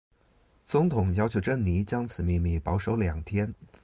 [0.65, 3.53] 总统要求珍妮将此秘密保守两天。